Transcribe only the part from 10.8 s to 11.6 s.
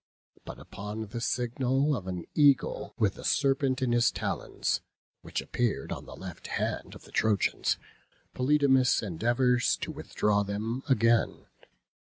again.